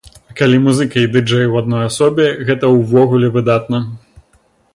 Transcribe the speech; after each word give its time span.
А 0.29 0.35
калі 0.39 0.61
музыка 0.67 0.95
і 1.03 1.09
ды-джэй 1.15 1.45
ў 1.51 1.63
адной 1.63 1.83
асобе, 1.89 2.25
гэта 2.49 2.65
ўвогуле 2.79 3.27
выдатна. 3.37 3.85